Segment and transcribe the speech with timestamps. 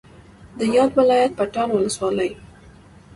[0.57, 2.31] د یاد ولایت پټان ولسوالۍ